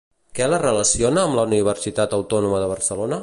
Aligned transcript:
Què 0.37 0.45
la 0.53 0.59
relaciona 0.63 1.27
amb 1.27 1.37
la 1.41 1.45
Universitat 1.51 2.17
Autònoma 2.19 2.63
de 2.65 2.73
Barcelona? 2.75 3.19